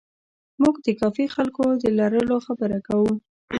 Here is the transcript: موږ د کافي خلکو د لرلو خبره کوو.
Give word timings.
موږ 0.61 0.75
د 0.85 0.87
کافي 0.99 1.25
خلکو 1.35 1.65
د 1.81 1.83
لرلو 1.97 2.35
خبره 2.45 2.77
کوو. 2.87 3.13